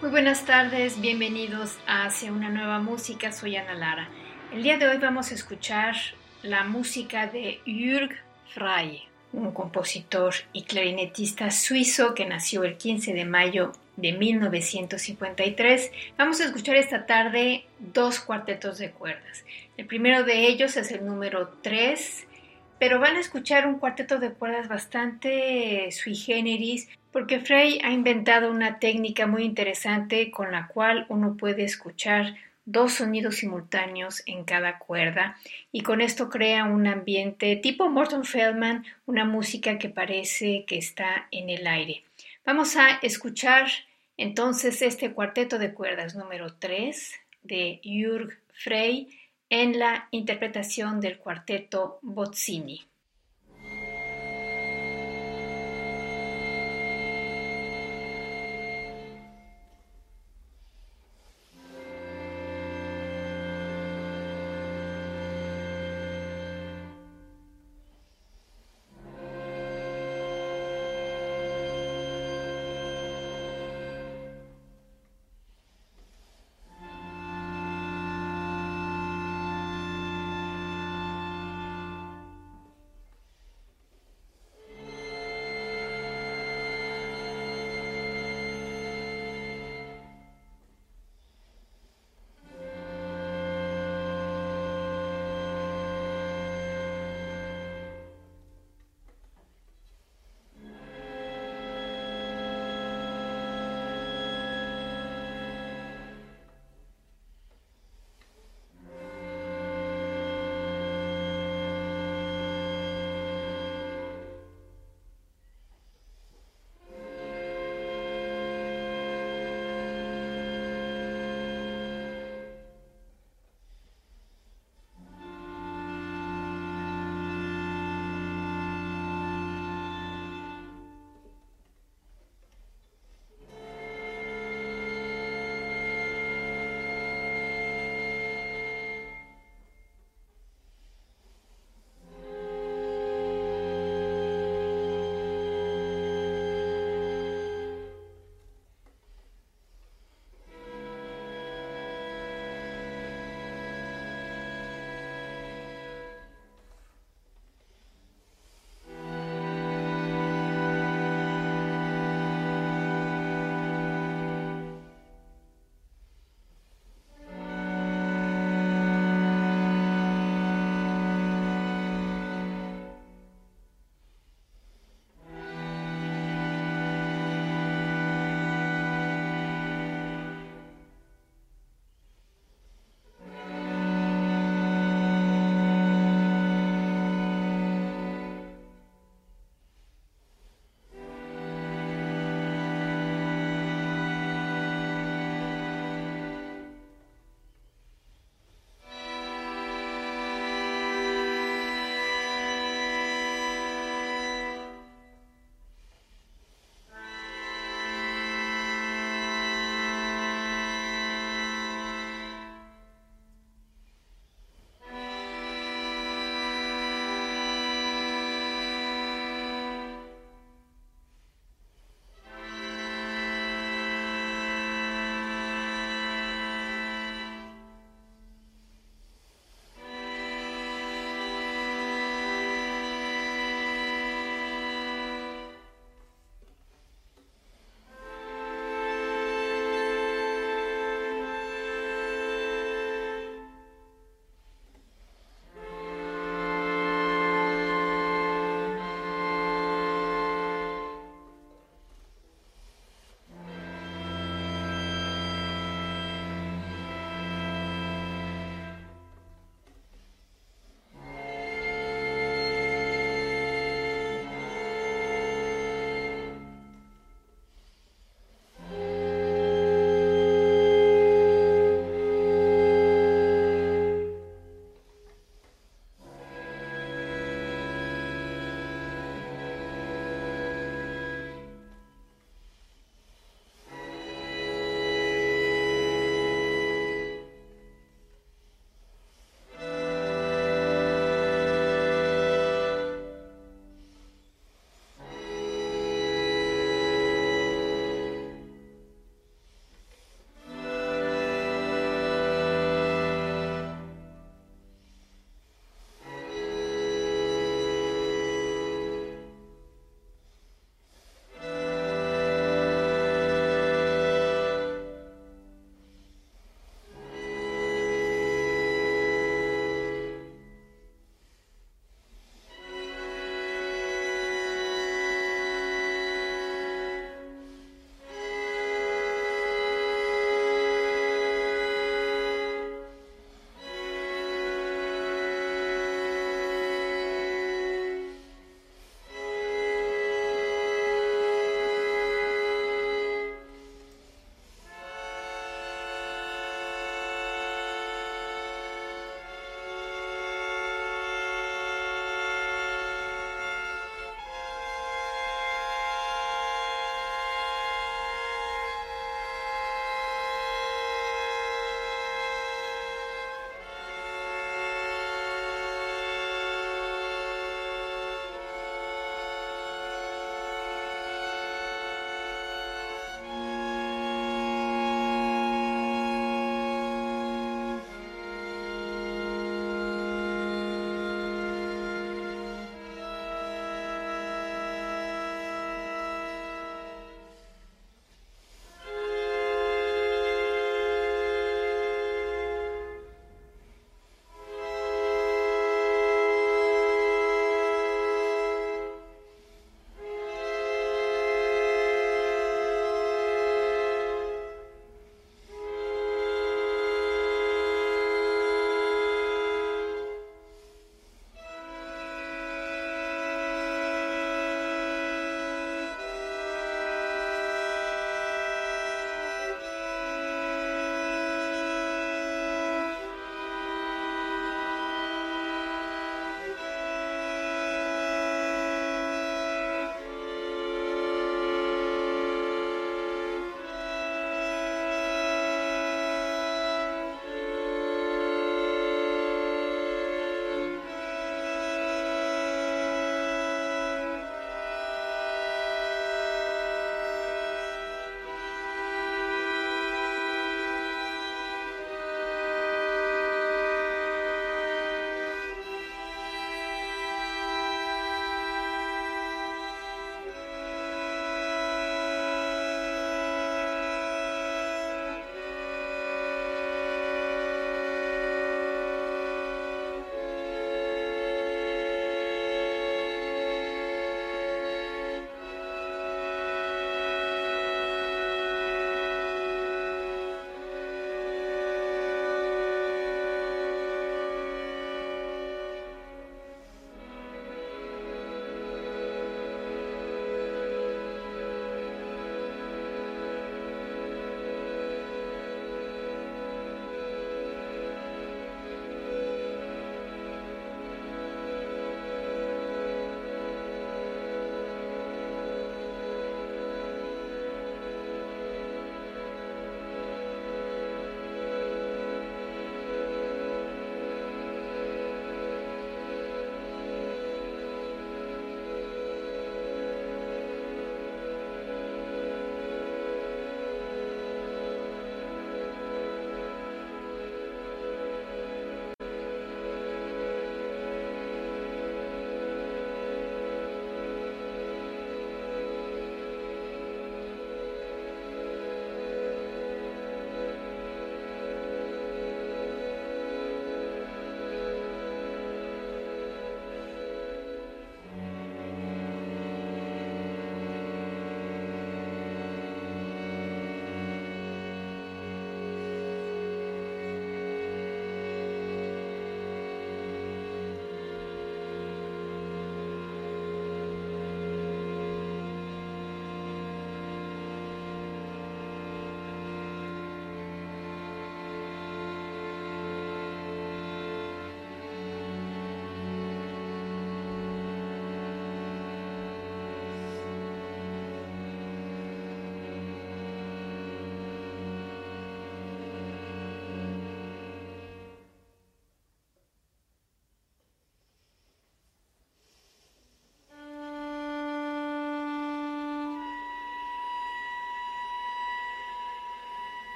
Muy 0.00 0.10
buenas 0.10 0.44
tardes, 0.44 1.00
bienvenidos 1.00 1.76
a 1.88 2.04
Hacia 2.04 2.30
una 2.30 2.50
nueva 2.50 2.78
música, 2.78 3.32
soy 3.32 3.56
Ana 3.56 3.74
Lara. 3.74 4.08
El 4.52 4.62
día 4.62 4.78
de 4.78 4.86
hoy 4.86 4.98
vamos 4.98 5.32
a 5.32 5.34
escuchar 5.34 5.96
la 6.44 6.62
música 6.62 7.26
de 7.26 7.60
Jürg 7.66 8.14
Frey, 8.54 9.08
un 9.32 9.50
compositor 9.50 10.34
y 10.52 10.62
clarinetista 10.62 11.50
suizo 11.50 12.14
que 12.14 12.26
nació 12.26 12.62
el 12.62 12.76
15 12.76 13.12
de 13.12 13.24
mayo 13.24 13.72
de 13.96 14.12
1953. 14.12 15.90
Vamos 16.16 16.40
a 16.40 16.44
escuchar 16.44 16.76
esta 16.76 17.04
tarde 17.04 17.64
dos 17.80 18.20
cuartetos 18.20 18.78
de 18.78 18.92
cuerdas. 18.92 19.44
El 19.76 19.86
primero 19.86 20.22
de 20.22 20.46
ellos 20.46 20.76
es 20.76 20.92
el 20.92 21.04
número 21.04 21.48
3, 21.60 22.24
pero 22.78 23.00
van 23.00 23.16
a 23.16 23.20
escuchar 23.20 23.66
un 23.66 23.80
cuarteto 23.80 24.20
de 24.20 24.30
cuerdas 24.30 24.68
bastante 24.68 25.90
sui 25.90 26.14
generis 26.14 26.88
porque 27.12 27.40
Frey 27.40 27.80
ha 27.82 27.92
inventado 27.92 28.50
una 28.50 28.78
técnica 28.78 29.26
muy 29.26 29.44
interesante 29.44 30.30
con 30.30 30.52
la 30.52 30.68
cual 30.68 31.06
uno 31.08 31.36
puede 31.36 31.64
escuchar 31.64 32.36
dos 32.64 32.92
sonidos 32.92 33.36
simultáneos 33.36 34.22
en 34.26 34.44
cada 34.44 34.78
cuerda 34.78 35.38
y 35.72 35.82
con 35.82 36.02
esto 36.02 36.28
crea 36.28 36.64
un 36.64 36.86
ambiente 36.86 37.56
tipo 37.56 37.88
Morton 37.88 38.24
Feldman, 38.24 38.84
una 39.06 39.24
música 39.24 39.78
que 39.78 39.88
parece 39.88 40.64
que 40.66 40.76
está 40.76 41.28
en 41.30 41.48
el 41.48 41.66
aire. 41.66 42.04
Vamos 42.44 42.76
a 42.76 42.98
escuchar 43.00 43.68
entonces 44.18 44.82
este 44.82 45.12
cuarteto 45.12 45.58
de 45.58 45.72
cuerdas 45.72 46.14
número 46.14 46.54
3 46.54 47.14
de 47.42 47.80
Jürg 47.82 48.38
Frey 48.52 49.08
en 49.48 49.78
la 49.78 50.08
interpretación 50.10 51.00
del 51.00 51.16
cuarteto 51.16 51.98
Bozzini. 52.02 52.86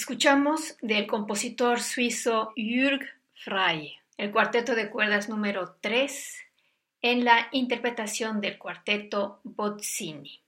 Escuchamos 0.00 0.78
del 0.80 1.06
compositor 1.06 1.78
suizo 1.78 2.54
Jürg 2.56 3.06
Frey, 3.34 3.98
el 4.16 4.30
cuarteto 4.30 4.74
de 4.74 4.88
cuerdas 4.88 5.28
número 5.28 5.76
3 5.82 6.38
en 7.02 7.26
la 7.26 7.48
interpretación 7.52 8.40
del 8.40 8.56
cuarteto 8.56 9.40
Bozzini. 9.44 10.40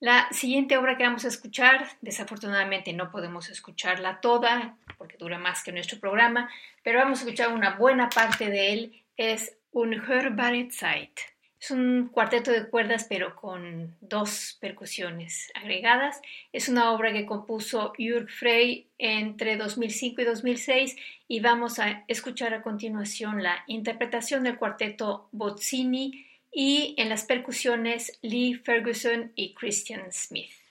La 0.00 0.26
siguiente 0.32 0.76
obra 0.76 0.98
que 0.98 1.04
vamos 1.04 1.24
a 1.24 1.28
escuchar, 1.28 1.86
desafortunadamente 2.00 2.92
no 2.92 3.12
podemos 3.12 3.48
escucharla 3.48 4.20
toda 4.20 4.76
porque 4.98 5.18
dura 5.18 5.38
más 5.38 5.62
que 5.62 5.70
nuestro 5.70 6.00
programa, 6.00 6.50
pero 6.82 6.98
vamos 6.98 7.20
a 7.20 7.22
escuchar 7.22 7.52
una 7.52 7.76
buena 7.76 8.08
parte 8.08 8.50
de 8.50 8.72
él, 8.72 9.04
es 9.16 9.56
Unhörbare 9.70 10.68
Zeit. 10.72 11.20
Es 11.64 11.70
un 11.70 12.10
cuarteto 12.12 12.50
de 12.50 12.66
cuerdas 12.66 13.06
pero 13.08 13.34
con 13.36 13.96
dos 14.02 14.58
percusiones 14.60 15.50
agregadas. 15.54 16.20
Es 16.52 16.68
una 16.68 16.92
obra 16.92 17.10
que 17.10 17.24
compuso 17.24 17.94
Jürg 17.96 18.28
Frey 18.28 18.86
entre 18.98 19.56
2005 19.56 20.20
y 20.20 20.24
2006 20.26 20.96
y 21.26 21.40
vamos 21.40 21.78
a 21.78 22.04
escuchar 22.06 22.52
a 22.52 22.60
continuación 22.60 23.42
la 23.42 23.64
interpretación 23.66 24.42
del 24.42 24.58
cuarteto 24.58 25.30
Bozzini 25.32 26.26
y 26.52 26.94
en 26.98 27.08
las 27.08 27.24
percusiones 27.24 28.18
Lee 28.20 28.60
Ferguson 28.62 29.32
y 29.34 29.54
Christian 29.54 30.12
Smith. 30.12 30.63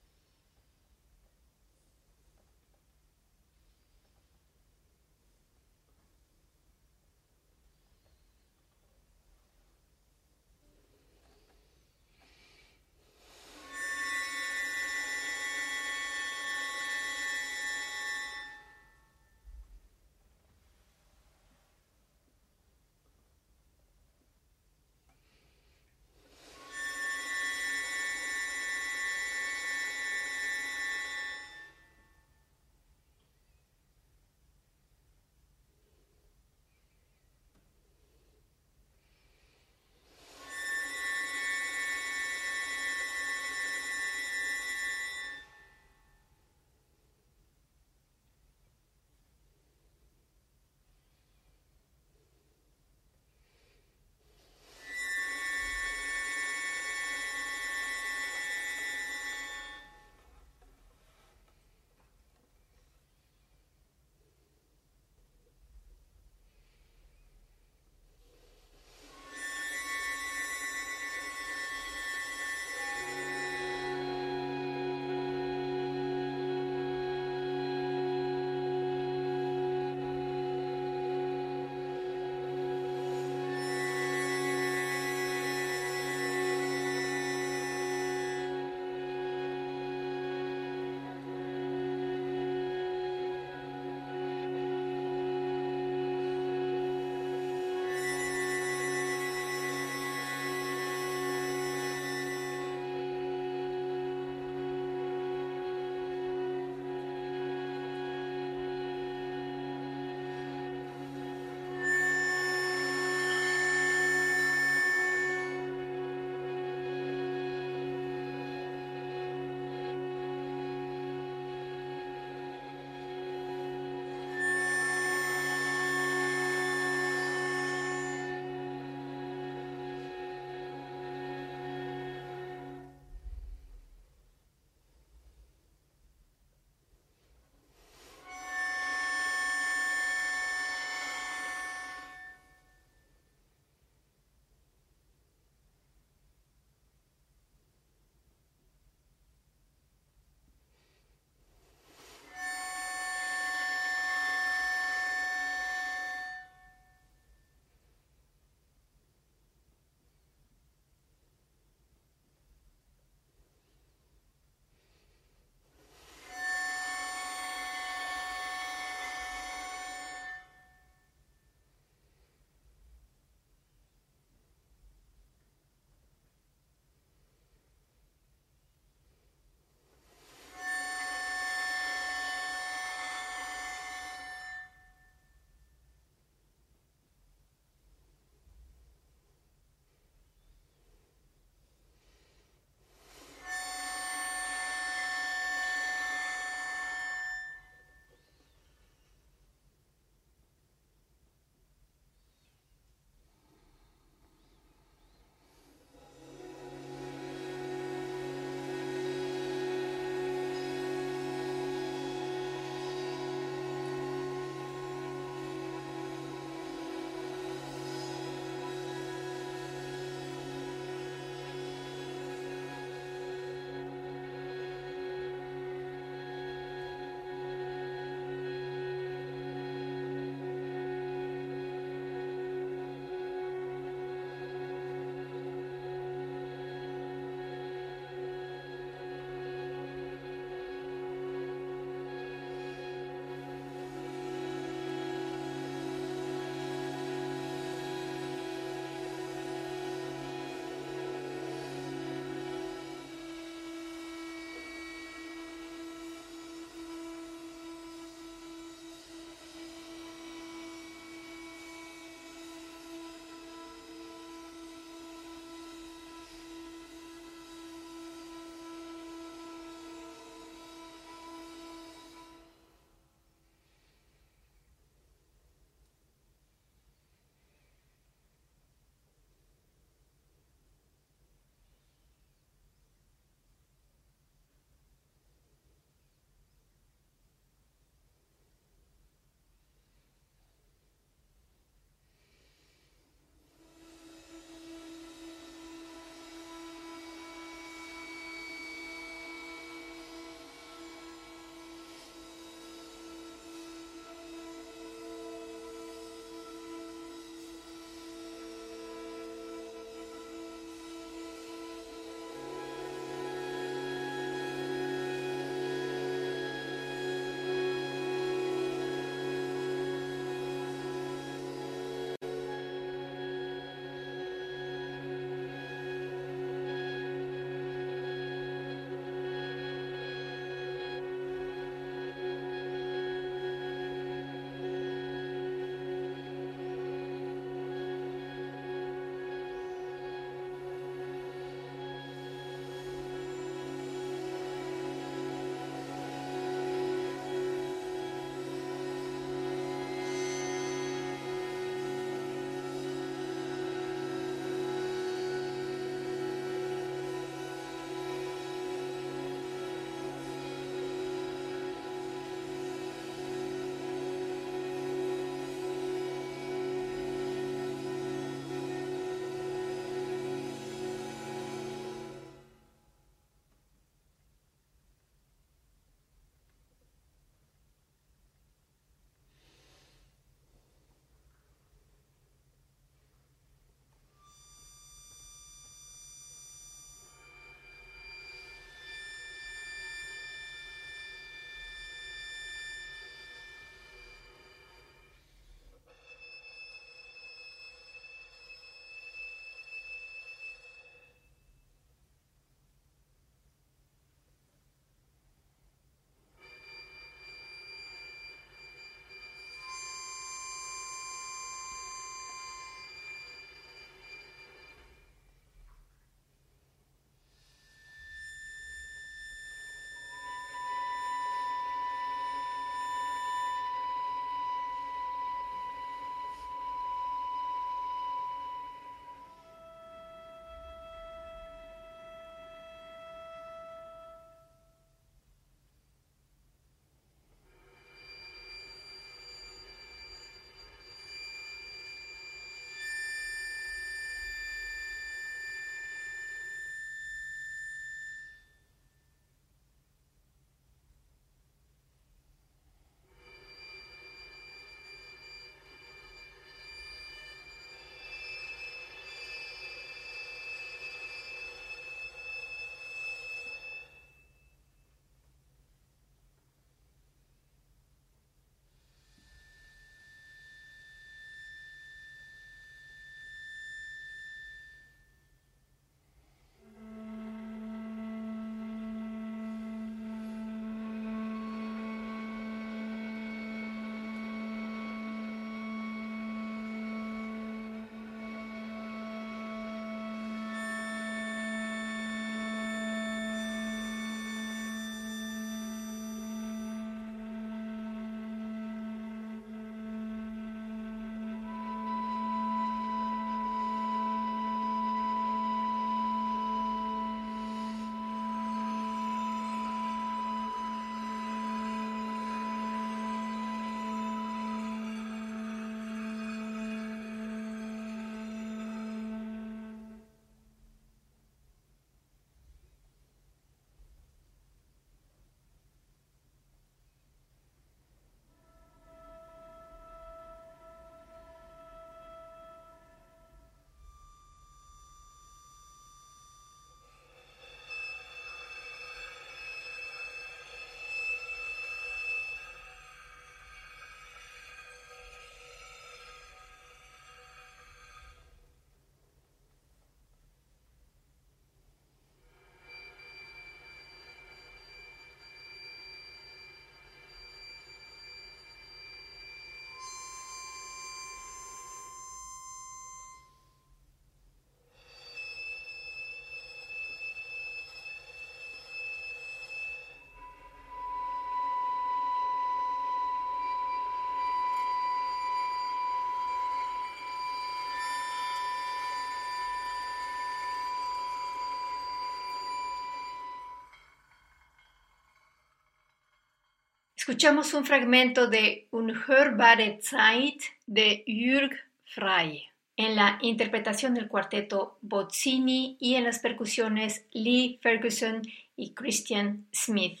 Escuchamos 587.06 587.52
un 587.52 587.66
fragmento 587.66 588.28
de 588.28 588.66
Unhörbare 588.70 589.78
Zeit 589.82 590.40
de 590.64 591.04
Jürg 591.06 591.54
Frey 591.84 592.48
en 592.78 592.96
la 592.96 593.18
interpretación 593.20 593.92
del 593.92 594.08
cuarteto 594.08 594.78
Bozzini 594.80 595.76
y 595.78 595.96
en 595.96 596.04
las 596.04 596.20
percusiones 596.20 597.04
Lee 597.12 597.58
Ferguson 597.60 598.22
y 598.56 598.72
Christian 598.72 599.46
Smith. 599.52 600.00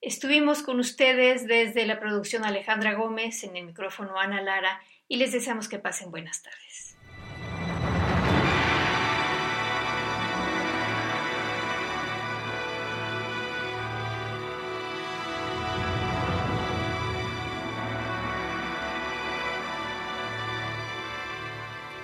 Estuvimos 0.00 0.62
con 0.62 0.80
ustedes 0.80 1.46
desde 1.46 1.84
la 1.84 2.00
producción 2.00 2.46
Alejandra 2.46 2.94
Gómez, 2.94 3.44
en 3.44 3.58
el 3.58 3.66
micrófono 3.66 4.18
Ana 4.18 4.40
Lara, 4.40 4.80
y 5.08 5.18
les 5.18 5.32
deseamos 5.32 5.68
que 5.68 5.78
pasen 5.78 6.10
buenas 6.10 6.42
tardes. 6.42 6.89